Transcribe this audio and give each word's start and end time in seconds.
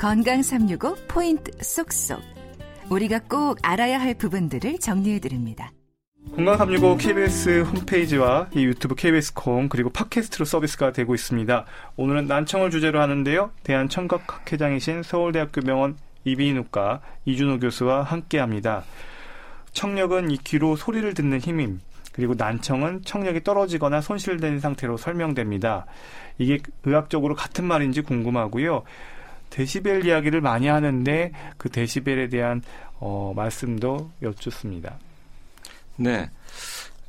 건강 0.00 0.42
365 0.42 0.96
포인트 1.08 1.52
쏙쏙. 1.62 2.22
우리가 2.88 3.20
꼭 3.28 3.58
알아야 3.60 4.00
할 4.00 4.14
부분들을 4.14 4.78
정리해 4.78 5.18
드립니다. 5.18 5.72
건강 6.34 6.56
365 6.56 6.96
KBS 6.96 7.60
홈페이지와 7.64 8.48
이 8.54 8.64
유튜브 8.64 8.94
KBS 8.94 9.34
콩 9.34 9.68
그리고 9.68 9.90
팟캐스트로 9.90 10.46
서비스가 10.46 10.92
되고 10.92 11.14
있습니다. 11.14 11.66
오늘은 11.96 12.28
난청을 12.28 12.70
주제로 12.70 13.02
하는데요. 13.02 13.50
대한청각학회장이신 13.62 15.02
서울대학교 15.02 15.60
병원 15.60 15.98
이비인후과 16.24 17.02
이준호 17.26 17.58
교수와 17.58 18.02
함께합니다. 18.02 18.84
청력은 19.72 20.30
이 20.30 20.38
귀로 20.38 20.76
소리를 20.76 21.12
듣는 21.12 21.40
힘임. 21.40 21.78
그리고 22.14 22.32
난청은 22.38 23.02
청력이 23.04 23.44
떨어지거나 23.44 24.00
손실된 24.00 24.60
상태로 24.60 24.96
설명됩니다. 24.96 25.84
이게 26.38 26.58
의학적으로 26.84 27.34
같은 27.34 27.66
말인지 27.66 28.00
궁금하고요. 28.00 28.84
데시벨 29.50 30.06
이야기를 30.06 30.40
많이 30.40 30.68
하는데 30.68 31.32
그 31.56 31.68
데시벨에 31.68 32.28
대한 32.28 32.62
어, 32.98 33.32
말씀도 33.34 34.12
여쭙습니다. 34.22 34.98
네, 35.96 36.30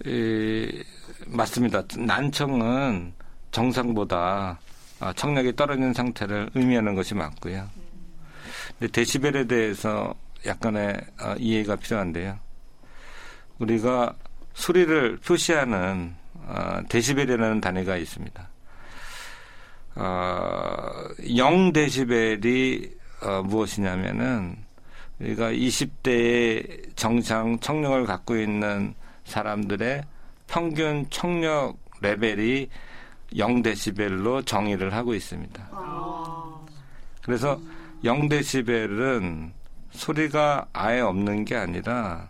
에, 0.05 0.83
맞습니다. 1.27 1.83
난청은 1.97 3.13
정상보다 3.51 4.59
아, 4.99 5.13
청력이 5.13 5.55
떨어진 5.55 5.93
상태를 5.93 6.51
의미하는 6.53 6.95
것이 6.95 7.15
맞고요. 7.15 7.67
근데 8.77 8.91
데시벨에 8.91 9.45
대해서 9.45 10.13
약간의 10.45 10.99
어, 11.21 11.35
이해가 11.37 11.75
필요한데요. 11.75 12.39
우리가 13.59 14.15
소리를 14.53 15.17
표시하는 15.17 16.15
어, 16.35 16.81
데시벨이라는 16.89 17.61
단위가 17.61 17.97
있습니다. 17.97 18.50
어, 19.95 20.89
0데시벨이 21.19 22.91
어, 23.23 23.43
무엇이냐면은 23.43 24.57
우리가 25.19 25.51
20대의 25.51 26.95
정상 26.95 27.59
청력을 27.59 28.05
갖고 28.05 28.35
있는 28.35 28.95
사람들의 29.25 30.03
평균 30.47 31.05
청력 31.09 31.77
레벨이 32.01 32.67
0데시벨로 33.33 34.45
정의를 34.45 34.93
하고 34.93 35.13
있습니다. 35.13 35.69
그래서 37.21 37.59
0데시벨은 38.03 39.51
소리가 39.91 40.67
아예 40.73 41.01
없는 41.01 41.45
게 41.45 41.55
아니라 41.55 42.29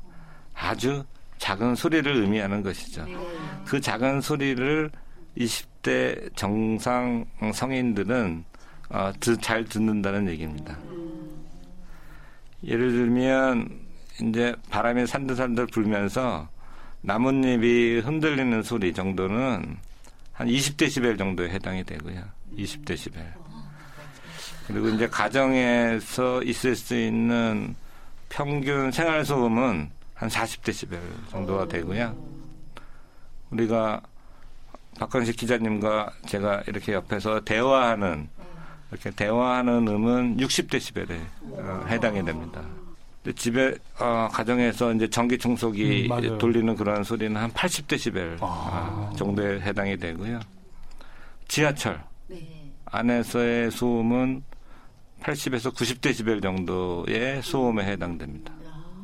아주 0.53 1.03
작은 1.37 1.75
소리를 1.75 2.13
의미하는 2.13 2.61
것이죠. 2.61 3.05
그 3.65 3.79
작은 3.79 4.21
소리를 4.21 4.91
20 5.35 5.70
대 5.81 6.15
정상 6.35 7.25
성인들은 7.53 8.45
어, 8.89 9.11
잘 9.41 9.63
듣는다는 9.65 10.27
얘기입니다. 10.29 10.77
예를 12.63 12.91
들면 12.91 13.69
이제 14.21 14.53
바람이 14.69 15.07
산들산들 15.07 15.67
불면서 15.67 16.49
나뭇잎이 17.01 17.99
흔들리는 18.01 18.61
소리 18.63 18.93
정도는 18.93 19.77
한 20.33 20.47
20데시벨 20.47 21.17
정도에 21.17 21.49
해당이 21.49 21.83
되고요. 21.83 22.21
20데시벨. 22.57 23.41
그리고 24.67 24.89
이제 24.89 25.07
가정에서 25.07 26.43
있을 26.43 26.75
수 26.75 26.95
있는 26.95 27.75
평균 28.29 28.91
생활 28.91 29.25
소음은 29.25 29.89
한 30.13 30.29
40데시벨 30.29 30.99
정도가 31.31 31.67
되고요. 31.67 32.15
우리가 33.49 34.01
박건식 34.99 35.37
기자님과 35.37 36.11
제가 36.25 36.63
이렇게 36.67 36.93
옆에서 36.93 37.41
대화하는 37.41 38.29
이렇게 38.91 39.09
대화하는 39.11 39.87
음은 39.87 40.37
60데시벨에 40.37 41.19
어, 41.43 41.85
해당이 41.87 42.23
됩니다. 42.25 42.61
집에 43.35 43.75
어, 43.99 44.27
가정에서 44.31 44.93
이제 44.93 45.09
전기 45.09 45.37
청소기 45.37 46.09
음, 46.11 46.37
돌리는 46.37 46.75
그런 46.75 47.03
소리는 47.03 47.39
한 47.39 47.51
80데시벨 47.51 48.37
아. 48.41 49.09
어, 49.11 49.15
정도에 49.15 49.61
해당이 49.61 49.97
되고요. 49.97 50.39
지하철 51.47 52.01
네. 52.27 52.71
안에서의 52.85 53.71
소음은 53.71 54.43
80에서 55.21 55.73
90데시벨 55.73 56.41
정도의 56.41 57.41
소음에 57.43 57.85
해당됩니다. 57.85 58.53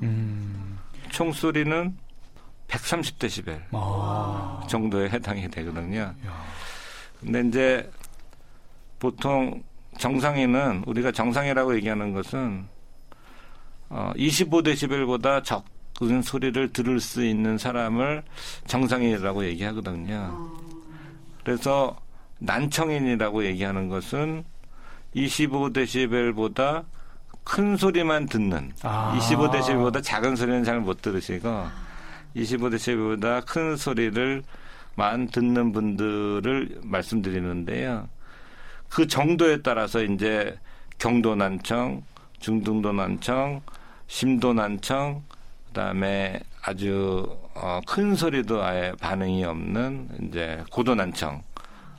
음. 0.02 0.78
총소리는 1.12 1.96
130데시벨 2.68 3.62
아. 3.72 4.66
정도에 4.70 5.10
해당이 5.10 5.50
되거든요. 5.50 6.14
근데 7.20 7.42
이제 7.48 7.92
보통 9.00 9.64
정상인은 9.98 10.84
우리가 10.86 11.12
정상이라고 11.12 11.76
얘기하는 11.78 12.14
것은 12.14 12.68
어 13.90 14.12
25데시벨보다 14.16 15.44
적은 15.44 16.22
소리를 16.22 16.74
들을 16.74 17.00
수 17.00 17.24
있는 17.26 17.58
사람을 17.58 18.24
정상인이라고 18.68 19.46
얘기하거든요. 19.46 20.52
그래서 21.44 21.96
난청인이라고 22.40 23.46
얘기하는 23.46 23.88
것은 23.88 24.44
25데시벨보다 25.16 26.84
큰 27.44 27.78
소리만 27.78 28.26
듣는 28.28 28.74
아. 28.84 29.18
25데시벨보다 29.18 30.04
작은 30.04 30.36
소리는 30.36 30.64
잘 30.66 30.82
못 30.82 31.02
들으시고 31.02 31.66
25데시벨보다 32.38 33.46
큰 33.46 33.76
소리를만 33.76 35.28
듣는 35.32 35.72
분들을 35.72 36.80
말씀드리는데요. 36.84 38.08
그 38.90 39.08
정도에 39.08 39.62
따라서 39.62 40.04
이제 40.04 40.58
경도 40.98 41.36
난청, 41.36 42.04
중등도 42.40 42.94
난청, 42.94 43.62
심도 44.08 44.54
난청, 44.54 45.24
그다음에 45.68 46.40
아주 46.62 47.38
어, 47.54 47.80
큰 47.86 48.16
소리도 48.16 48.64
아예 48.64 48.94
반응이 49.00 49.44
없는 49.44 50.10
이제 50.24 50.64
고도 50.72 50.96
난청. 50.96 51.44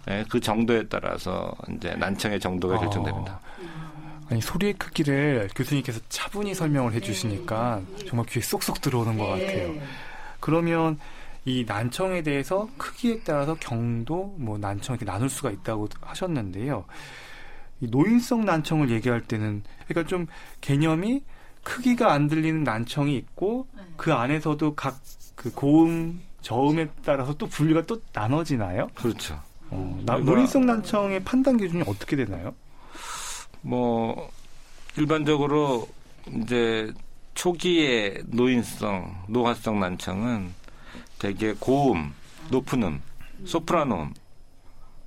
네, 0.06 0.24
그 0.28 0.40
정도에 0.40 0.84
따라서 0.88 1.54
이제 1.70 1.94
난청의 1.94 2.40
정도가 2.40 2.76
아. 2.76 2.78
결정됩니다. 2.78 3.40
아니 4.30 4.40
소리의 4.40 4.74
크기를 4.74 5.48
교수님께서 5.54 6.00
차분히 6.08 6.54
설명을 6.54 6.92
해주시니까 6.94 7.80
정말 8.06 8.26
귀에 8.26 8.42
쏙쏙 8.42 8.80
들어오는 8.80 9.16
것 9.16 9.26
같아요. 9.26 9.74
그러면 10.40 10.98
이 11.44 11.64
난청에 11.66 12.22
대해서 12.22 12.68
크기에 12.76 13.20
따라서 13.24 13.54
경도, 13.54 14.34
뭐 14.38 14.58
난청 14.58 14.94
이렇게 14.94 15.04
나눌 15.04 15.28
수가 15.28 15.50
있다고 15.50 15.88
하셨는데요. 16.00 16.84
이 17.80 17.86
노인성 17.88 18.44
난청을 18.44 18.90
얘기할 18.90 19.22
때는 19.22 19.62
그러니까 19.86 20.08
좀 20.08 20.26
개념이 20.60 21.22
크기가 21.62 22.12
안 22.12 22.28
들리는 22.28 22.64
난청이 22.64 23.16
있고 23.16 23.66
네. 23.76 23.82
그 23.96 24.12
안에서도 24.12 24.74
각 24.74 24.98
그 25.38 25.52
고음, 25.52 26.20
저음에 26.42 26.88
따라서 27.04 27.32
또 27.34 27.46
분류가 27.46 27.82
또 27.82 28.00
나눠지나요? 28.12 28.88
그렇죠. 28.96 29.40
어, 29.70 30.02
나, 30.04 30.18
노인성 30.18 30.66
난청의 30.66 31.22
판단 31.22 31.56
기준이 31.56 31.84
어떻게 31.86 32.16
되나요? 32.16 32.52
뭐 33.60 34.28
일반적으로 34.96 35.88
이제 36.26 36.92
초기의 37.38 38.24
노인성, 38.26 39.26
노화성 39.28 39.78
난청은 39.78 40.52
되게 41.20 41.54
고음, 41.60 42.12
높은 42.50 42.82
음, 42.82 43.02
소프라노 43.44 43.94
음, 43.94 44.14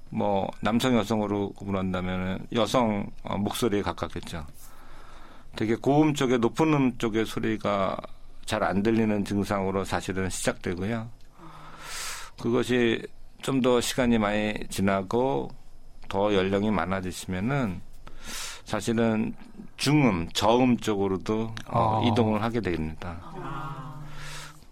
뭐 0.10 0.50
남성 0.62 0.96
여성으로 0.96 1.52
구분한다면 1.52 2.48
여성 2.54 3.12
어, 3.24 3.38
목소리에 3.38 3.82
가깝겠죠. 3.82 4.48
되게 5.58 5.76
고음 5.76 6.14
쪽에 6.14 6.38
높은 6.38 6.74
음 6.74 6.98
쪽의 6.98 7.26
소리가 7.26 7.98
잘 8.46 8.64
안 8.64 8.82
들리는 8.82 9.26
증상으로 9.26 9.84
사실은 9.84 10.30
시작되고요. 10.30 11.10
그것이 12.42 13.06
좀 13.42 13.62
더 13.62 13.82
시간이 13.82 14.18
많이 14.18 14.54
지나고 14.70 15.50
더 16.08 16.34
연령이 16.34 16.72
많아지시면은 16.72 17.82
사실은 18.66 19.34
중음, 19.78 20.30
저음 20.34 20.78
쪽으로도 20.78 21.54
어, 21.68 22.02
아. 22.04 22.08
이동을 22.08 22.42
하게 22.42 22.62
됩니다. 22.62 23.20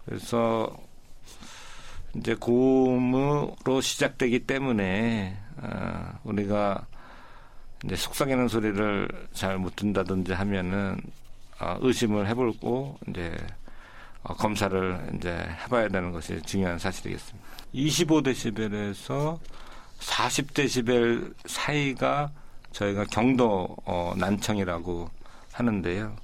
그래서 0.04 0.74
이제 2.16 2.34
고음으로 2.34 3.80
시작되기 3.80 4.46
때문에 4.46 5.36
어, 5.58 6.18
우리가 6.24 6.86
이제 7.84 7.96
속삭이는 7.96 8.48
소리를 8.48 9.08
잘 9.32 9.58
못 9.58 9.76
듣는다든지 9.76 10.32
하면은 10.32 11.00
어, 11.60 11.76
의심을 11.80 12.26
해볼고 12.28 12.98
이제 13.08 13.36
어, 14.22 14.34
검사를 14.34 15.10
이제 15.14 15.30
해봐야 15.64 15.88
되는 15.88 16.12
것이 16.12 16.40
중요한 16.42 16.78
사실이겠습니다. 16.78 17.48
25데시벨에서 17.74 19.38
40데시벨 19.98 21.34
사이가 21.46 22.30
저희가 22.72 23.04
경도 23.04 23.76
어, 23.84 24.14
난청이라고 24.16 25.10
하는데요. 25.52 26.16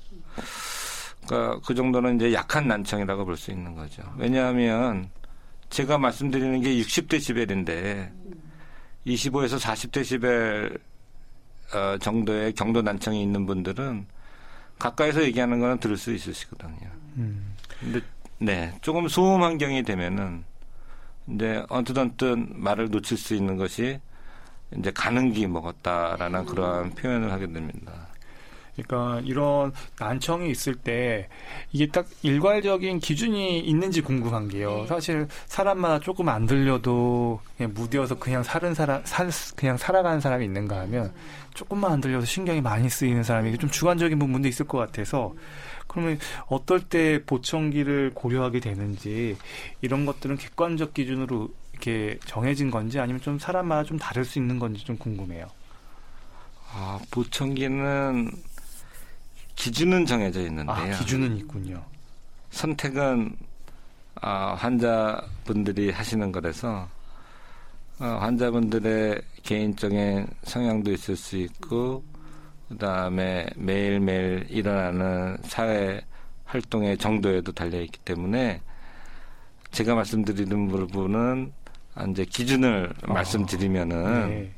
그러니까 1.27 1.61
그 1.67 1.75
정도는 1.75 2.17
이제 2.17 2.33
약한 2.33 2.69
난청이라고 2.69 3.25
볼 3.25 3.37
수 3.37 3.51
있는 3.51 3.75
거죠. 3.75 4.03
왜냐하면 4.17 5.11
제가 5.71 5.99
말씀드리는 5.99 6.61
게 6.61 6.77
60데시벨인데 6.77 8.11
25에서 9.07 9.59
어, 11.75 11.99
정도의 11.99 12.53
경도 12.55 12.81
난청이 12.83 13.21
있는 13.23 13.45
분들은 13.47 14.07
가까이서 14.79 15.23
얘기하는 15.25 15.59
거는 15.59 15.79
들을 15.79 15.97
수 15.97 16.13
있으시거든요. 16.13 16.91
음. 17.17 17.55
근데 17.81 18.01
네 18.39 18.73
조금 18.83 19.09
소음 19.09 19.43
환경이 19.43 19.83
되면은 19.83 20.45
이제 21.29 21.65
언뜻언뜻 21.69 22.39
말을 22.55 22.91
놓칠 22.91 23.17
수 23.17 23.35
있는 23.35 23.57
것이 23.57 23.99
이제 24.79 24.91
가는 24.91 25.33
기 25.33 25.47
먹었다라는 25.47 26.47
그러한 26.47 26.91
표현을 26.91 27.33
하게 27.33 27.47
됩니다. 27.47 28.07
그러니까 28.77 29.21
이런 29.25 29.73
난청이 29.99 30.51
있을 30.51 30.75
때 30.75 31.29
이게 31.73 31.87
딱 31.87 32.07
일괄적인 32.23 32.99
기준이 32.99 33.61
있는지 33.61 34.03
궁금한 34.03 34.49
게요. 34.49 34.81
네. 34.83 34.87
사실 34.87 35.27
사람마다 35.47 36.01
조금 36.01 36.29
안 36.29 36.47
들려도 36.47 37.41
그냥 37.57 37.73
무뎌서 37.75 38.19
그냥 38.19 38.43
사는 38.43 38.75
사람 38.75 39.03
살 39.05 39.31
그냥 39.57 39.77
살아가는 39.77 40.21
사람이 40.21 40.45
있는가 40.45 40.81
하면 40.81 41.13
조금만 41.55 41.93
안 41.93 42.01
들려서 42.01 42.27
신경이 42.27 42.61
많이 42.61 42.91
쓰이는 42.91 43.23
사람이 43.23 43.57
좀 43.57 43.71
주관적인 43.71 44.19
부분도 44.19 44.47
있을 44.47 44.67
것 44.67 44.79
같아서 44.79 45.35
그러면 45.87 46.19
어떨 46.49 46.81
때 46.81 47.23
보청기를 47.25 48.13
고려하게 48.15 48.61
되는지 48.61 49.37
이런 49.81 50.05
것들은 50.05 50.37
객관적 50.37 50.93
기준으로 50.93 51.49
이렇게 51.77 52.19
정해진 52.25 52.71
건지 52.71 52.99
아니면 52.99 53.21
좀 53.21 53.39
사람마다 53.39 53.85
좀 53.85 53.99
다를 53.99 54.25
수 54.25 54.39
있는 54.39 54.59
건지 54.59 54.85
좀 54.85 54.97
궁금해요. 54.97 55.47
아, 56.73 56.99
보청기는 57.11 58.31
기준은 59.55 60.07
정해져 60.07 60.41
있는데요. 60.43 60.95
아, 60.95 60.99
기준은 60.99 61.37
있군요. 61.39 61.83
선택은 62.51 63.37
아, 64.21 64.55
환자분들이 64.55 65.91
하시는 65.91 66.33
거라서 66.33 66.89
어, 67.99 68.05
환자분들의 68.05 69.23
개인적인 69.43 70.27
성향도 70.45 70.93
있을 70.93 71.17
수 71.17 71.37
있고 71.37 72.05
그다음에 72.69 73.47
매일매일 73.57 74.47
일어나는 74.51 75.39
사회 75.43 76.01
활동의 76.45 76.99
정도에도 76.99 77.53
달려 77.53 77.81
있기 77.81 77.99
때문에 78.01 78.61
제가 79.71 79.95
말씀드리는 79.95 80.69
부분은 80.69 81.53
이제 82.11 82.25
기준을 82.25 82.93
아, 83.03 83.13
말씀드리면은 83.13 84.29
네. 84.29 84.53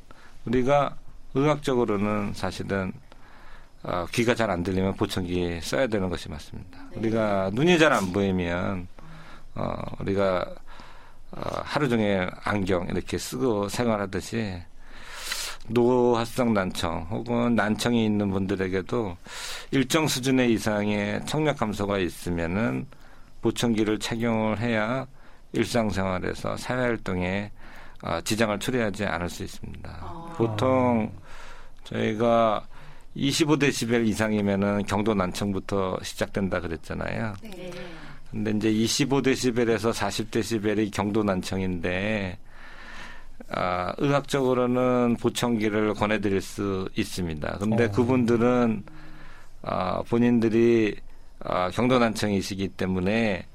우리가 0.45 0.97
의학적으로는 1.35 2.33
사실은 2.35 2.93
어, 3.83 4.07
귀가 4.13 4.35
잘 4.35 4.51
안 4.51 4.63
들리면 4.63 4.95
보청기 4.95 5.61
써야 5.63 5.87
되는 5.87 6.09
것이 6.09 6.29
맞습니다. 6.29 6.79
네. 6.93 6.99
우리가 6.99 7.51
눈이 7.53 7.79
잘 7.79 7.93
안 7.93 8.13
보이면 8.13 8.89
어, 9.55 9.75
우리가 10.01 10.45
어, 11.31 11.41
하루 11.63 11.89
종일 11.89 12.29
안경 12.43 12.89
이렇게 12.89 13.19
쓰고 13.19 13.69
생활하듯이 13.69 14.61
노화성 15.69 16.55
난청 16.55 17.07
혹은 17.11 17.55
난청이 17.55 18.05
있는 18.05 18.31
분들에게도 18.31 19.17
일정 19.73 20.09
수준의 20.09 20.53
이상의 20.55 21.25
청력 21.27 21.59
감소가 21.59 21.99
있으면은 21.99 22.87
보청기를 23.43 23.99
착용을 23.99 24.59
해야 24.61 25.07
일상생활에서 25.53 26.57
사회활동에 26.57 27.51
어, 28.03 28.21
지장을 28.23 28.59
초래하지 28.59 29.05
않을 29.05 29.29
수 29.29 29.43
있습니다. 29.43 29.91
아. 30.01 30.35
보통 30.37 31.13
저희가 31.85 32.67
25데시벨 33.17 34.07
이상이면은 34.07 34.85
경도 34.85 35.15
난청부터 35.15 35.99
시작된다 36.03 36.61
그랬잖아요. 36.61 37.35
네. 37.43 37.71
근데 38.31 38.51
이제 38.51 38.71
25데시벨에서 38.71 39.93
40데시벨이 39.93 40.93
경도 40.93 41.23
난청인데 41.25 42.39
아, 43.51 43.95
의학적으로는 43.97 45.17
보청기를 45.17 45.95
권해드릴 45.95 46.41
수 46.41 46.89
있습니다. 46.95 47.59
근데 47.59 47.85
어. 47.87 47.91
그분들은 47.91 48.85
아, 49.63 50.03
본인들이 50.03 50.97
아, 51.41 51.71
경도 51.71 51.99
난청이시기 51.99 52.69
때문에 52.69 53.47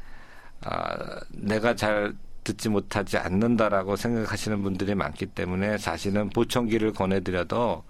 아, 0.63 1.19
내가 1.31 1.75
잘 1.75 2.13
듣지 2.43 2.69
못하지 2.69 3.17
않는다라고 3.17 3.95
생각하시는 3.95 4.61
분들이 4.63 4.95
많기 4.95 5.25
때문에 5.25 5.77
사실은 5.77 6.29
보청기를 6.29 6.93
권해드려도 6.93 7.83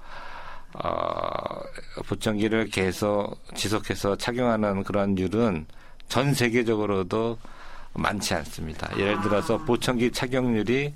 어, 0.74 1.62
보청기를 2.08 2.68
계속 2.70 3.36
지속해서 3.56 4.16
착용하는 4.16 4.84
그런 4.84 5.18
율은 5.18 5.66
전 6.08 6.34
세계적으로도 6.34 7.38
많지 7.94 8.34
않습니다. 8.34 8.90
예를 8.98 9.22
들어서 9.22 9.56
아. 9.56 9.66
보청기 9.66 10.12
착용률이 10.12 10.94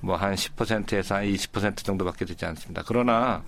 뭐 0.00 0.16
한 0.16 0.34
10%에서 0.34 1.16
한 1.16 1.24
20% 1.24 1.84
정도밖에 1.84 2.24
되지 2.24 2.44
않습니다. 2.46 2.82
그러나 2.86 3.42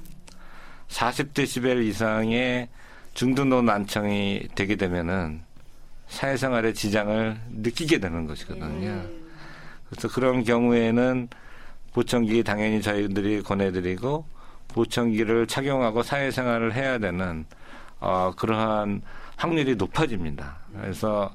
40데시벨 0.88 1.84
이상의 1.86 2.68
중등도 3.14 3.62
난청이 3.62 4.48
되게 4.54 4.76
되면은 4.76 5.42
사회생활에 6.10 6.72
지장을 6.72 7.40
느끼게 7.50 7.98
되는 7.98 8.26
것이거든요. 8.26 8.94
네. 8.94 9.20
그래서 9.88 10.08
그런 10.08 10.44
경우에는 10.44 11.28
보청기 11.92 12.44
당연히 12.44 12.82
저희들이 12.82 13.42
권해드리고 13.42 14.24
보청기를 14.68 15.46
착용하고 15.46 16.02
사회생활을 16.02 16.74
해야 16.74 16.98
되는 16.98 17.44
어, 18.00 18.32
그러한 18.36 19.02
확률이 19.36 19.76
높아집니다. 19.76 20.58
그래서 20.74 21.34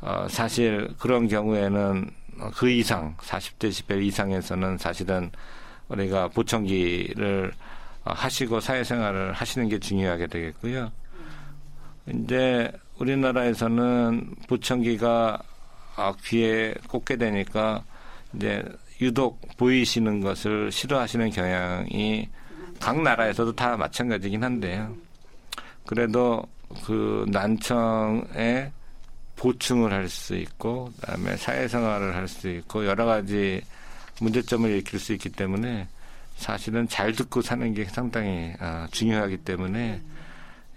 어, 0.00 0.26
사실 0.28 0.88
그런 0.98 1.28
경우에는 1.28 2.10
그 2.54 2.68
이상 2.68 3.16
40데시벨 3.18 4.02
이상에서는 4.02 4.78
사실은 4.78 5.30
우리가 5.88 6.28
보청기를 6.28 7.52
하시고 8.04 8.60
사회생활을 8.60 9.32
하시는 9.32 9.68
게 9.68 9.78
중요하게 9.78 10.26
되겠고요. 10.26 10.90
이제 12.06 12.70
우리나라에서는 12.98 14.34
보청기가 14.48 15.42
귀에 16.24 16.74
꽂게 16.88 17.16
되니까 17.16 17.84
이제 18.34 18.64
유독 19.00 19.40
보이시는 19.56 20.20
것을 20.20 20.70
싫어하시는 20.70 21.30
경향이 21.30 22.28
각 22.80 23.00
나라에서도 23.02 23.54
다 23.54 23.76
마찬가지긴 23.76 24.42
한데요. 24.42 24.94
그래도 25.86 26.42
그 26.84 27.24
난청에 27.28 28.72
보충을 29.36 29.92
할 29.92 30.08
수 30.08 30.34
있고 30.36 30.92
그다음에 31.00 31.36
사회생활을 31.36 32.14
할 32.14 32.28
수 32.28 32.48
있고 32.48 32.86
여러 32.86 33.04
가지 33.04 33.62
문제점을 34.20 34.70
일으킬 34.70 34.98
수 34.98 35.12
있기 35.12 35.30
때문에 35.30 35.88
사실은 36.36 36.88
잘 36.88 37.12
듣고 37.12 37.42
사는 37.42 37.74
게 37.74 37.84
상당히 37.84 38.52
어, 38.60 38.86
중요하기 38.90 39.38
때문에 39.38 40.00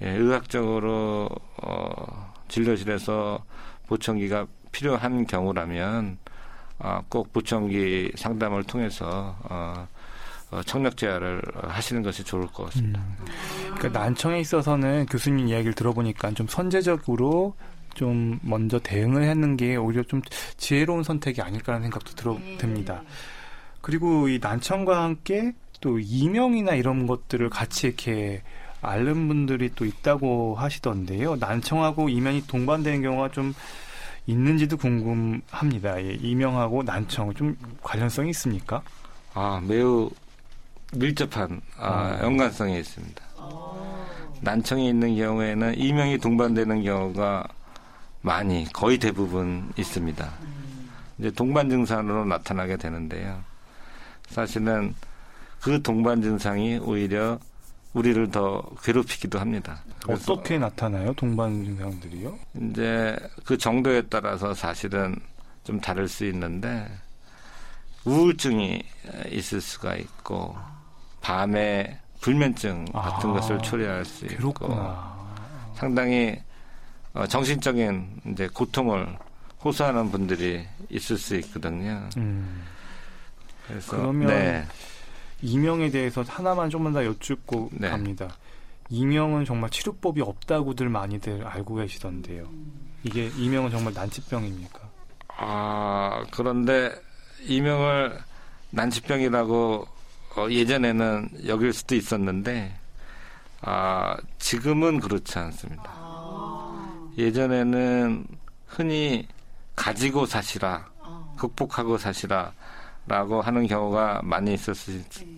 예, 0.02 0.12
의학적으로 0.12 1.30
어, 1.64 2.34
진료실에서 2.48 3.44
보청기가 3.88 4.48
필요한 4.72 5.26
경우라면 5.26 6.18
어, 6.80 7.02
꼭 7.10 7.34
보청기 7.34 8.12
상담을 8.16 8.64
통해서 8.64 9.36
어, 9.44 9.88
어, 10.52 10.62
청력 10.64 10.96
제어를 10.98 11.42
하시는 11.64 12.04
것이 12.04 12.24
좋을 12.24 12.48
것 12.48 12.66
같습니다. 12.66 13.02
음. 13.02 13.26
그러니까 13.76 14.00
난청에 14.00 14.40
있어서는 14.40 15.08
교수님 15.08 15.48
이야기를 15.48 15.74
들어보니까 15.74 16.32
좀 16.32 16.48
선제적으로 16.48 17.56
좀 17.96 18.40
먼저 18.44 18.80
대응을 18.80 19.28
하는 19.28 19.58
게 19.58 19.76
오히려 19.76 20.04
좀 20.04 20.22
지혜로운 20.58 21.04
선택이 21.04 21.42
아닐까라는 21.42 21.86
생각도 21.86 22.14
들어 22.14 22.38
네. 22.40 22.58
듭니다. 22.58 23.02
그리고 23.82 24.30
이 24.30 24.40
난청과 24.40 25.04
함께 25.04 25.54
또 25.82 26.00
이명이나 26.00 26.76
이런 26.76 27.08
것들을 27.08 27.50
같이 27.50 27.88
이렇게 27.88 28.44
앓는 28.82 29.28
분들이 29.28 29.70
또 29.76 29.86
있다고 29.86 30.56
하시던데요. 30.56 31.38
난청하고 31.38 32.10
이명이 32.10 32.48
동반되는 32.48 33.02
경우가 33.02 33.32
좀 33.32 33.54
있는지도 34.28 34.78
궁금합니다. 34.78 36.04
예, 36.04 36.14
이명하고 36.14 36.84
난청 36.84 37.34
좀 37.34 37.58
관련성이 37.82 38.30
있습니까? 38.32 38.82
아 39.34 39.62
매우 39.66 40.10
밀접한 40.94 41.62
아, 41.78 42.18
어. 42.20 42.26
연관성이 42.26 42.80
있습니다. 42.80 43.24
난청이 44.42 44.90
있는 44.90 45.16
경우에는 45.16 45.78
이명이 45.78 46.20
동반되는 46.20 46.84
경우가 46.84 47.48
많이 48.22 48.66
거의 48.72 48.98
대부분 48.98 49.72
있습니다. 49.78 50.30
이제 51.18 51.32
동반 51.32 51.70
증상으로 51.70 52.26
나타나게 52.26 52.78
되는데요. 52.78 53.42
사실은 54.28 54.94
그 55.62 55.82
동반 55.82 56.22
증상이 56.22 56.78
오히려 56.78 57.40
우리를 57.98 58.30
더 58.30 58.62
괴롭히기도 58.84 59.40
합니다. 59.40 59.80
어떻게 60.08 60.60
나타나요? 60.60 61.14
동반 61.14 61.66
증상들이요? 61.66 62.38
이제 62.62 63.18
그 63.44 63.58
정도에 63.58 64.04
따라서 64.04 64.54
사실은 64.54 65.16
좀 65.64 65.82
다를 65.82 66.08
수 66.08 66.24
있는데 66.26 66.88
우울증이 68.06 68.84
있을 69.32 69.62
수가 69.62 69.96
있고 69.96 70.56
밤에 71.22 72.00
불면증 72.22 72.86
같은 72.86 73.30
아, 73.32 73.34
것을 73.34 73.58
초래할 73.60 74.06
수 74.06 74.26
있고 74.26 74.38
그렇구나. 74.38 75.18
상당히 75.76 76.40
어, 77.14 77.26
정신적인 77.26 78.22
이제 78.32 78.48
고통을 78.48 79.18
호소하는 79.66 80.12
분들이 80.12 80.68
있을 80.90 81.18
수 81.18 81.36
있거든요. 81.38 82.08
음. 82.18 82.64
그래서 83.68 83.98
그러면 83.98 84.28
네. 84.28 84.66
이명에 85.42 85.90
대해서 85.90 86.24
하나만 86.24 86.70
조금 86.70 86.94
더 86.94 87.06
여쭙고 87.06 87.70
네. 87.74 87.90
갑니다. 87.90 88.36
이명은 88.90 89.46
정말 89.46 89.70
치료법이 89.70 90.22
없다고들 90.22 90.90
많이들 90.90 91.46
알고 91.46 91.76
계시던데요. 91.76 92.48
이게 93.04 93.30
이명은 93.38 93.70
정말 93.70 93.94
난치병입니까? 93.94 94.80
아 95.28 96.26
그런데 96.32 96.92
이명을 97.42 98.18
난치병이라고 98.72 99.88
어, 100.38 100.48
예전에는 100.50 101.30
여길 101.48 101.74
수도 101.74 101.96
있었는데 101.96 102.76
아 103.62 104.18
지금은 104.40 105.00
그렇지 105.00 105.38
않습니다. 105.40 105.92
예전에는 107.18 108.28
흔히 108.68 109.28
가지고 109.76 110.26
사시라, 110.26 110.86
극복하고 111.38 111.98
사시라 111.98 112.54
라고 113.08 113.42
하는 113.42 113.68
경우가 113.68 114.22
많이 114.24 114.54
있었, 114.54 114.76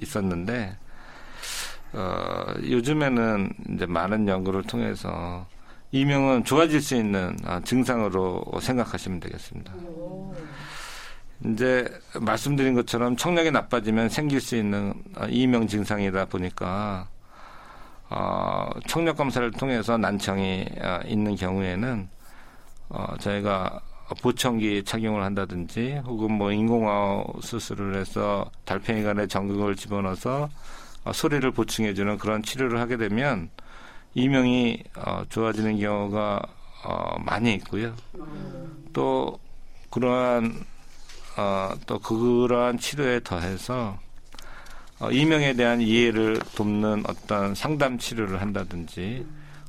있었는데 0.01 0.75
어, 1.93 2.45
요즘에는 2.63 3.53
이제 3.75 3.85
많은 3.85 4.27
연구를 4.27 4.63
통해서 4.63 5.47
이명은 5.91 6.43
좋아질 6.43 6.81
수 6.81 6.95
있는 6.95 7.38
아, 7.45 7.59
증상으로 7.61 8.43
생각하시면 8.61 9.19
되겠습니다. 9.21 9.73
이제 11.45 11.88
말씀드린 12.19 12.75
것처럼 12.75 13.15
청력이 13.15 13.51
나빠지면 13.51 14.09
생길 14.09 14.41
수 14.41 14.55
있는 14.55 14.93
아, 15.15 15.25
이명 15.29 15.67
증상이다 15.67 16.25
보니까 16.25 17.07
어, 18.09 18.69
청력 18.88 19.17
검사를 19.17 19.49
통해서 19.51 19.97
난청이 19.97 20.65
어, 20.81 20.99
있는 21.05 21.35
경우에는 21.35 22.09
어, 22.89 23.05
저희가 23.19 23.81
보청기 24.16 24.84
착용을 24.84 25.24
한다든지 25.24 26.01
혹은 26.06 26.32
뭐 26.32 26.51
인공화호 26.51 27.42
수술을 27.42 27.96
해서 27.96 28.50
달팽이관에 28.66 29.28
전극을 29.28 29.75
집어넣어서 29.75 30.50
어, 31.04 31.13
소리를 31.13 31.50
보충해주는 31.51 32.18
그런 32.18 32.44
치료를 32.44 32.80
하게 32.80 32.98
되면 32.98 33.50
이명이 34.16 34.84
어, 34.98 35.24
좋아지는 35.30 35.80
경우가 35.80 36.42
어, 36.86 37.16
많이 37.20 37.54
있고요. 37.56 37.94
또 38.94 39.39
그러한 39.89 40.66
어, 41.38 41.74
또 41.86 42.00
그러한 42.00 42.78
치료에 42.80 43.22
더해서 43.24 43.98
어, 45.00 45.12
이명에 45.12 45.54
대한 45.54 45.80
이해를 45.82 46.39
돕는 46.56 47.04
어떤 47.08 47.56
상담 47.56 47.98
치료를 47.98 48.42
한다든지 48.42 49.25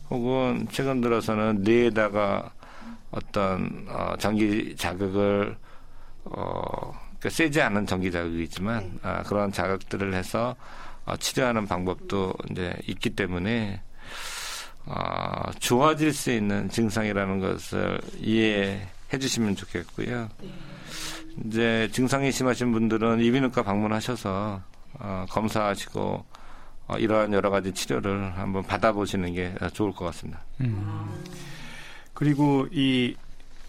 혹은 0.09 0.67
최근 0.73 1.01
들어서는 1.01 1.63
뇌에다가 1.63 2.51
어떤 3.11 3.87
어, 3.89 4.15
전기 4.19 4.75
자극을 4.77 5.57
어, 6.25 6.93
그러니까 7.19 7.31
세지 7.31 7.61
않은 7.61 7.87
전기 7.87 8.11
자극이지만 8.11 8.79
네. 8.81 8.99
아, 9.03 9.23
그런 9.23 9.53
자극들을 9.53 10.15
해서 10.15 10.57
어, 11.05 11.17
치료하는 11.17 11.67
방법도 11.67 12.35
이제 12.51 12.75
있기 12.87 13.11
때문에 13.11 13.81
어, 14.87 15.51
좋아질 15.59 16.13
수 16.13 16.31
있는 16.31 16.69
증상이라는 16.69 17.41
것을 17.41 18.01
이해해 18.19 19.19
주시면 19.19 19.57
좋겠고요. 19.57 20.29
네. 20.41 20.49
이제 21.47 21.89
증상이 21.93 22.33
심하신 22.33 22.73
분들은 22.73 23.21
이비인후과 23.21 23.63
방문하셔서 23.63 24.63
어, 24.95 25.27
검사하시고 25.31 26.25
어, 26.89 26.99
이러한 26.99 27.33
여러 27.33 27.51
가지 27.51 27.73
치료를 27.73 28.37
한번 28.37 28.63
받아보시는 28.63 29.35
게 29.35 29.55
좋을 29.73 29.93
것 29.93 30.07
같습니다. 30.07 30.41
음. 30.61 31.23
그리고 32.21 32.67
이 32.71 33.17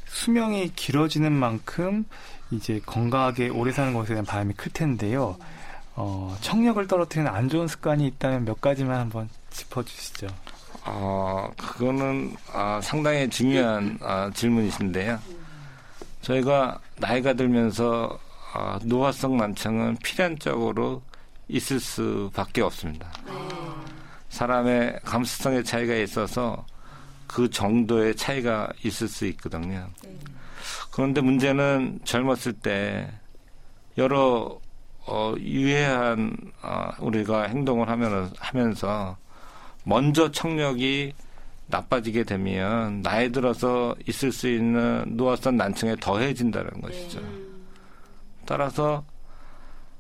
수명이 0.08 0.74
길어지는 0.76 1.32
만큼 1.32 2.04
이제 2.52 2.82
건강하게 2.86 3.48
오래 3.48 3.72
사는 3.72 3.94
것에 3.94 4.10
대한 4.10 4.26
바람이 4.26 4.56
클 4.56 4.74
텐데요. 4.74 5.38
어, 5.96 6.38
청력을 6.42 6.86
떨어뜨리는 6.86 7.32
안 7.32 7.48
좋은 7.48 7.70
습관이 7.70 8.06
있다면 8.08 8.44
몇 8.44 8.60
가지만 8.60 9.00
한번 9.00 9.30
짚어주시죠. 9.52 10.28
어, 10.84 11.50
그거는 11.58 12.36
아, 12.52 12.82
상당히 12.84 13.30
중요한 13.30 13.98
아, 14.02 14.30
질문이신데요. 14.34 15.18
저희가 16.22 16.78
나이가 16.98 17.32
들면서 17.32 18.20
아, 18.54 18.80
노화성 18.84 19.38
난청은 19.38 19.96
필연적으로 20.04 21.02
있을 21.48 21.80
수밖에 21.80 22.62
없습니다. 22.62 23.14
네. 23.26 23.32
사람의 24.28 25.00
감수성의 25.06 25.64
차이가 25.64 25.96
있어서 25.96 26.66
그 27.32 27.50
정도의 27.50 28.16
차이가 28.16 28.70
있을 28.84 29.08
수 29.08 29.26
있거든요. 29.28 29.88
네. 30.04 30.16
그런데 30.92 31.22
문제는 31.22 32.00
젊었을 32.04 32.54
때 32.54 33.10
여러 33.98 34.60
어, 35.08 35.34
유해한 35.40 36.36
어, 36.62 36.90
우리가 37.00 37.44
행동을 37.44 37.90
하면, 37.90 38.32
하면서 38.38 39.18
먼저 39.84 40.30
청력이 40.32 41.14
나빠지게 41.68 42.24
되면 42.26 43.02
나이 43.02 43.32
들어서 43.32 43.96
있을 44.08 44.32
수 44.32 44.48
있는 44.50 45.04
노화성 45.08 45.58
난청에 45.58 45.96
더해진다는 46.00 46.82
것이죠. 46.82 47.22
네. 47.22 47.28
따라서 48.46 49.04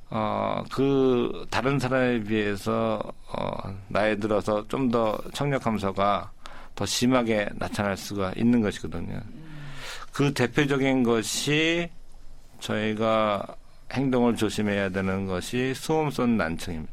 어, 0.09 0.61
그, 0.73 1.47
다른 1.50 1.79
사람에 1.79 2.21
비해서, 2.23 3.01
어, 3.29 3.73
나이 3.88 4.17
들어서 4.19 4.67
좀 4.67 4.91
더 4.91 5.17
청력 5.33 5.63
감소가 5.63 6.29
더 6.75 6.86
심하게 6.86 7.48
나타날 7.56 7.98
수가 7.98 8.34
있는 8.36 8.62
것이거든요. 8.62 9.20
그 10.12 10.34
대표적인 10.34 11.04
것이 11.04 11.90
저희가 12.60 13.56
행동을 13.94 14.36
조심해야 14.36 14.90
되는 14.90 15.25
것이 15.25 15.74
소음선 15.75 16.38
난청입니다. 16.38 16.92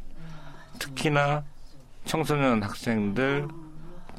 특히나 0.79 1.45
청소년 2.05 2.63
학생들 2.63 3.47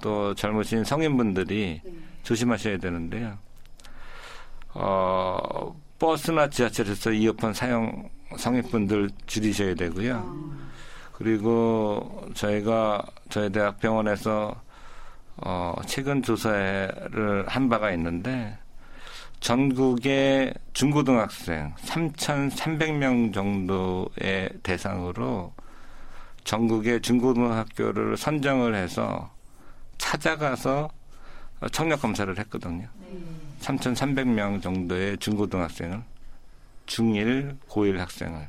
또 0.01 0.33
젊으신 0.35 0.83
성인분들이 0.83 1.81
조심하셔야 2.23 2.77
되는데요. 2.77 3.37
어, 4.73 5.75
버스나 5.97 6.49
지하철에서 6.49 7.11
이어폰 7.11 7.53
사용 7.53 8.09
성인분들 8.37 9.09
줄이셔야 9.25 9.75
되고요. 9.75 10.59
그리고 11.13 12.29
저희가 12.33 13.05
저희 13.29 13.51
대학 13.51 13.79
병원에서 13.79 14.55
어, 15.41 15.75
최근 15.85 16.21
조사를 16.21 17.45
한 17.47 17.69
바가 17.69 17.91
있는데 17.91 18.57
전국의 19.39 20.53
중고등학생 20.73 21.73
3,300명 21.75 23.33
정도의 23.33 24.49
대상으로 24.63 25.53
전국의 26.43 27.01
중고등학교를 27.01 28.17
선정을 28.17 28.75
해서 28.75 29.31
찾아가서 29.97 30.89
청력 31.71 32.01
검사를 32.01 32.37
했거든요. 32.37 32.87
네. 32.99 33.19
3,300명 33.61 34.61
정도의 34.61 35.17
중고등학생을 35.17 36.01
중1, 36.85 37.57
고1 37.67 37.97
학생을 37.97 38.47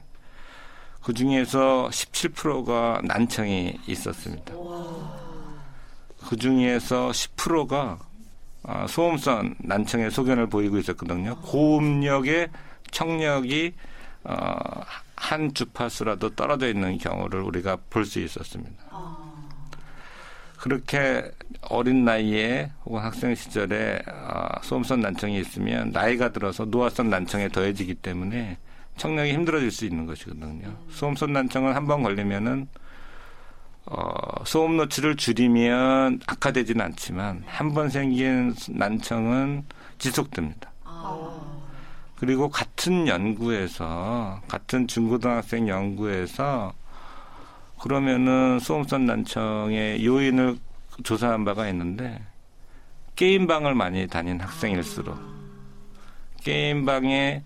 그 1.02 1.14
중에서 1.14 1.88
17%가 1.90 3.00
난청이 3.04 3.80
있었습니다. 3.86 4.54
그 6.26 6.36
중에서 6.36 7.10
10%가 7.10 7.98
아, 8.62 8.86
소음선 8.86 9.56
난청의 9.60 10.10
소견을 10.10 10.48
보이고 10.48 10.76
있었거든요. 10.78 11.36
고음력의 11.40 12.48
청력이 12.90 13.72
어, 14.24 14.34
한 15.16 15.54
주파수라도 15.54 16.34
떨어져 16.34 16.68
있는 16.68 16.98
경우를 16.98 17.40
우리가 17.42 17.78
볼 17.88 18.04
수 18.04 18.20
있었습니다. 18.20 18.84
그렇게 20.58 21.30
어린 21.70 22.04
나이에 22.04 22.70
혹은 22.84 23.00
학생 23.00 23.34
시절에 23.34 24.02
어, 24.06 24.46
소음선 24.62 25.00
난청이 25.00 25.38
있으면 25.40 25.90
나이가 25.90 26.30
들어서 26.32 26.66
노화성 26.66 27.08
난청에 27.08 27.48
더해지기 27.48 27.94
때문에 27.94 28.58
청력이 28.98 29.32
힘들어질 29.32 29.70
수 29.70 29.86
있는 29.86 30.04
것이거든요. 30.04 30.76
소음선 30.90 31.32
난청은 31.32 31.74
한 31.74 31.86
번 31.86 32.02
걸리면은 32.02 32.68
어, 33.90 34.44
소음 34.44 34.76
노출을 34.76 35.16
줄이면 35.16 36.20
악화되지는 36.26 36.80
않지만 36.86 37.42
한 37.46 37.74
번 37.74 37.88
생긴 37.90 38.54
난청은 38.68 39.64
지속됩니다. 39.98 40.70
그리고 42.16 42.48
같은 42.50 43.08
연구에서 43.08 44.40
같은 44.46 44.86
중고등학생 44.86 45.68
연구에서 45.68 46.72
그러면은 47.80 48.58
소음선 48.60 49.06
난청의 49.06 50.04
요인을 50.04 50.58
조사한 51.02 51.44
바가 51.44 51.68
있는데 51.70 52.20
게임방을 53.16 53.74
많이 53.74 54.06
다닌 54.06 54.38
학생일수록 54.40 55.18
게임방에 56.42 57.42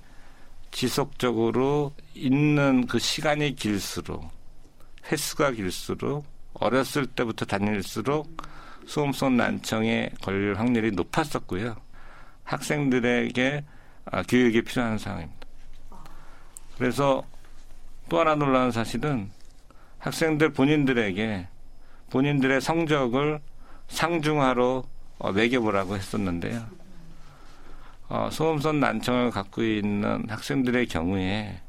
지속적으로 0.72 1.92
있는 2.14 2.86
그 2.86 2.98
시간이 2.98 3.54
길수록 3.54 4.28
횟수가 5.10 5.52
길수록 5.52 6.33
어렸을 6.54 7.06
때부터 7.06 7.44
다닐수록 7.44 8.42
소음성 8.86 9.36
난청에 9.36 10.10
걸릴 10.22 10.58
확률이 10.58 10.90
높았었고요. 10.92 11.76
학생들에게 12.44 13.64
아, 14.06 14.22
교육이 14.22 14.62
필요한 14.62 14.98
상황입니다. 14.98 15.46
그래서 16.76 17.24
또 18.08 18.20
하나 18.20 18.34
놀라운 18.34 18.70
사실은 18.70 19.30
학생들 19.98 20.52
본인들에게 20.52 21.48
본인들의 22.10 22.60
성적을 22.60 23.40
상중하로 23.88 24.84
어, 25.18 25.32
매겨보라고 25.32 25.96
했었는데요. 25.96 26.66
어, 28.08 28.28
소음선 28.30 28.80
난청을 28.80 29.30
갖고 29.30 29.62
있는 29.62 30.28
학생들의 30.28 30.86
경우에 30.88 31.60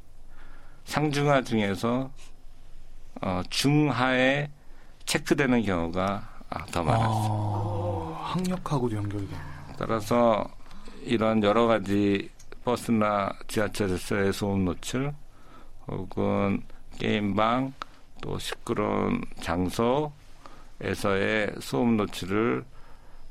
상중하 0.83 1.41
중에서 1.43 2.11
어, 3.21 3.41
중하에 3.49 4.49
체크되는 5.05 5.63
경우가 5.63 6.29
아, 6.49 6.65
더 6.67 6.83
많았습니다. 6.83 7.33
아, 7.33 8.31
학력하고도 8.33 8.95
연결이 8.95 9.27
되네요. 9.27 9.43
따라서 9.77 10.47
이런 11.03 11.43
여러 11.43 11.67
가지 11.67 12.29
버스나 12.63 13.31
지하철에서의 13.47 14.33
소음 14.33 14.65
노출 14.65 15.13
혹은 15.87 16.63
게임방 16.97 17.73
또 18.21 18.39
시끄러운 18.39 19.21
장소에서의 19.41 20.11
소음 21.59 21.97
노출을 21.97 22.65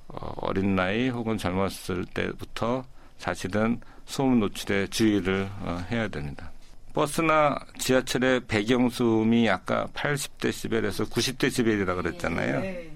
어, 0.08 0.32
어린 0.36 0.76
나이 0.76 1.08
혹은 1.08 1.36
젊었을 1.38 2.04
때부터 2.06 2.84
사실은 3.18 3.80
소음 4.04 4.38
노출에 4.40 4.86
주의를 4.88 5.48
어, 5.62 5.82
해야 5.90 6.08
됩니다. 6.08 6.50
버스나 6.94 7.58
지하철의 7.76 8.46
배경 8.46 8.88
소음이 8.88 9.50
아까 9.50 9.86
80데시벨에서 9.94 11.10
90데시벨이라고 11.10 11.96
그랬잖아요. 11.96 12.60
네. 12.60 12.90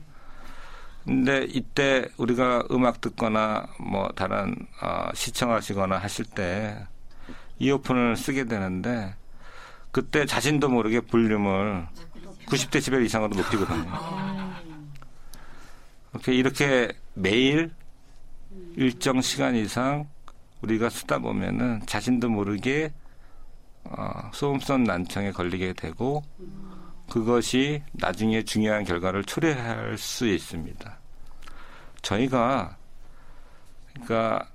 근데 1.05 1.45
이때 1.49 2.07
우리가 2.17 2.65
음악 2.71 3.01
듣거나 3.01 3.67
뭐 3.81 4.09
다른 4.15 4.55
어, 4.81 5.09
시청하시거나 5.15 5.99
하실 5.99 6.25
때 6.27 6.87
이어폰을 7.59 8.17
쓰게 8.17 8.45
되는데 8.45 9.15
그때 9.91 10.27
자신도 10.27 10.69
모르게 10.69 11.01
볼륨을 11.01 11.89
90데시벨 12.47 13.05
이상으로 13.05 13.35
높이거든요. 13.35 13.91
이렇게 16.13 16.35
이렇게 16.35 16.93
매일 17.15 17.73
일정 18.77 19.21
시간 19.21 19.57
이상 19.57 20.09
우리가 20.63 20.89
쓰다 20.89 21.19
보면은 21.19 21.81
자신도 21.87 22.29
모르게 22.29 22.93
어, 23.85 24.31
소음성 24.33 24.85
난청에 24.85 25.33
걸리게 25.33 25.73
되고 25.75 26.23
그것이 27.09 27.83
나중에 27.93 28.43
중요한 28.43 28.85
결과를 28.85 29.25
초래할 29.25 29.97
수 29.97 30.27
있습니다. 30.27 30.99
저희가 32.03 32.77
그러니까 33.95 34.47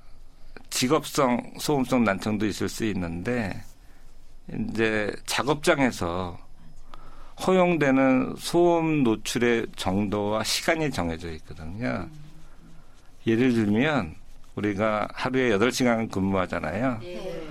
직업성 0.69 1.53
소음성 1.59 2.03
난청도 2.03 2.45
있을 2.45 2.69
수 2.69 2.85
있는데 2.85 3.61
이제 4.51 5.11
작업장에서 5.25 6.37
허용되는 7.45 8.35
소음 8.37 9.03
노출의 9.03 9.67
정도와 9.75 10.43
시간이 10.43 10.91
정해져 10.91 11.31
있거든요. 11.33 12.07
예를 13.25 13.53
들면 13.53 14.15
우리가 14.55 15.07
하루에 15.13 15.49
8시간 15.57 16.11
근무하잖아요. 16.11 16.99
네. 17.01 17.42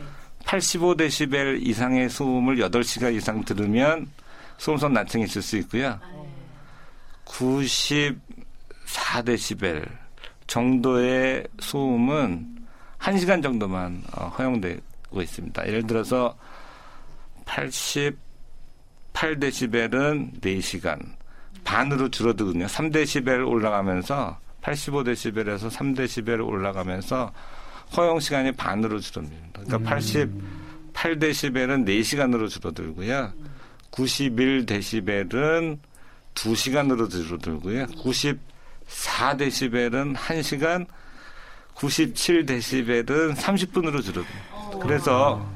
85데시벨 0.53 1.67
이상의 1.67 2.11
소음을 2.11 2.57
8시간 2.57 3.15
이상 3.15 3.43
들으면 3.43 4.11
소음성 4.59 4.93
난청이 4.93 5.25
있을 5.25 5.41
수 5.41 5.57
있고요. 5.59 5.99
94데시벨 7.25 9.89
정도의 10.47 11.47
소음은 11.59 12.67
1시간 12.99 13.43
정도만 13.43 14.03
어, 14.15 14.27
허용되고 14.27 15.23
있습니다. 15.23 15.67
예를 15.67 15.87
들어서 15.87 16.37
88데시벨은 17.47 20.39
4시간 20.41 21.01
반으로 21.65 22.11
줄어들거든요. 22.11 22.67
3데시벨 22.67 23.49
올라가면서 23.49 24.39
85데시벨에서 24.61 25.71
3데시벨 25.71 26.47
올라가면서 26.47 27.33
허용 27.97 28.21
시간이 28.21 28.53
반으로 28.53 29.01
줄어듭니다. 29.01 29.63
그러니까 29.65 29.91
88데시벨은 29.91 31.87
4시간으로 31.87 32.49
줄어들고요. 32.49 33.33
91데시벨은 33.91 35.79
2시간으로 36.35 37.11
줄어들고요. 37.11 37.87
94데시벨은 37.87 40.15
1시간, 40.17 40.87
97데시벨은 41.75 43.35
30분으로 43.37 44.03
줄어들어요. 44.03 44.81
그래서 44.81 45.47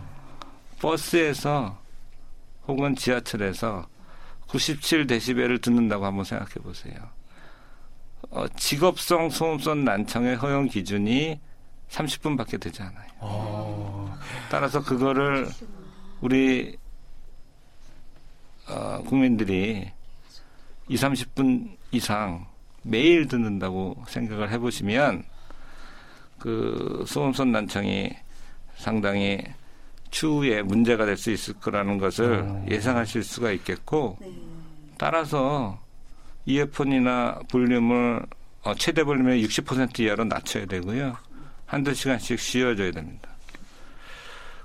버스에서 0.79 1.81
혹은 2.69 2.95
지하철에서 2.95 3.89
97데시벨을 4.49 5.63
듣는다고 5.63 6.05
한번 6.05 6.25
생각해 6.25 6.53
보세요. 6.63 6.95
어, 8.31 8.47
직업성 8.57 9.31
소음성 9.31 9.85
난청의 9.85 10.37
허용 10.37 10.69
기준이 10.69 11.41
30분밖에 11.91 12.61
되지 12.61 12.83
않아요. 12.83 13.07
아, 13.21 14.19
따라서 14.51 14.83
그거를 14.83 15.49
우리 16.21 16.77
어, 18.69 19.03
국민들이 19.07 19.91
2, 20.89 20.97
30분 20.97 21.77
이상 21.93 22.47
매일 22.83 23.27
듣는다고 23.27 24.05
생각을 24.09 24.51
해보시면 24.53 25.25
그 26.39 27.05
소음선 27.07 27.53
난청이 27.53 28.11
상당히 28.77 29.43
추후에 30.11 30.63
문제가 30.63 31.05
될 31.05 31.17
수 31.17 31.31
있을 31.31 31.55
거라는 31.55 31.99
것을 31.99 32.41
어. 32.41 32.65
예상하실 32.69 33.23
수가 33.25 33.51
있겠고 33.53 34.19
네. 34.21 34.33
따라서 34.99 35.81
이어폰이나 36.45 37.41
볼륨을 37.51 38.25
어, 38.63 38.75
최대 38.75 39.05
볼륨의 39.05 39.45
60% 39.45 40.01
이하로 40.01 40.25
낮춰야 40.25 40.67
되고요. 40.67 41.17
한두 41.67 41.95
시간씩 41.95 42.39
쉬어줘야 42.39 42.93
됩니다. 42.93 43.29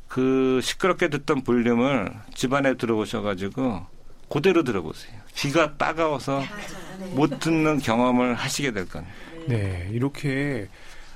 그 0.08 0.60
시끄럽게 0.62 1.10
듣던 1.10 1.44
볼륨을 1.44 2.12
집안에 2.36 2.76
들어오셔가지고 2.76 3.86
그대로 4.30 4.64
들어보세요. 4.64 5.20
귀가 5.36 5.78
따가워서 5.78 6.42
못 7.14 7.40
듣는 7.40 7.80
경험을 7.80 8.36
하시게 8.36 8.72
될 8.72 8.88
겁니다. 8.88 9.14
네, 9.48 9.90
이렇게 9.92 10.68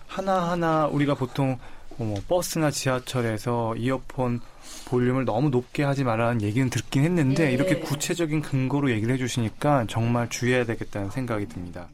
하나하나 0.08 0.88
우리가 0.88 1.14
보통 1.14 1.60
뭐 1.98 2.22
버스나 2.28 2.72
지하철에서 2.72 3.76
이어폰 3.76 4.42
볼륨을 4.86 5.26
너무 5.26 5.50
높게 5.50 5.84
하지 5.84 6.04
말라는 6.04 6.42
얘기는 6.42 6.70
듣긴 6.70 7.04
했는데 7.04 7.46
네. 7.46 7.54
이렇게 7.54 7.80
구체적인 7.80 8.42
근거로 8.42 8.92
얘기를 8.92 9.14
해주시니까 9.14 9.86
정말 9.88 10.30
주의해야 10.30 10.66
되겠다는 10.66 11.10
생각이 11.10 11.48
듭니다. 11.48 11.88